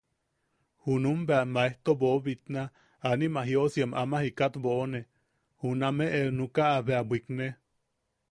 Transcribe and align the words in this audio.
Junum 0.85 1.19
bea 1.27 1.43
maejto 1.57 1.91
boʼobitna, 1.99 2.61
anima 3.09 3.41
jiosiam 3.49 3.91
ama 4.01 4.17
jikat 4.25 4.53
boʼone, 4.63 4.99
junameʼe 5.61 6.19
nukaʼa 6.37 6.77
bea 6.87 7.01
bwikne. 7.09 7.45